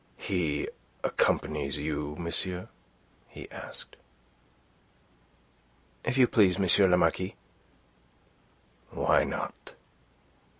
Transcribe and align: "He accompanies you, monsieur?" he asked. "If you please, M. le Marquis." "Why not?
"He 0.17 0.67
accompanies 1.03 1.77
you, 1.77 2.15
monsieur?" 2.17 2.69
he 3.27 3.47
asked. 3.51 3.97
"If 6.03 6.17
you 6.17 6.25
please, 6.27 6.59
M. 6.59 6.89
le 6.89 6.97
Marquis." 6.97 7.35
"Why 8.89 9.23
not? 9.23 9.75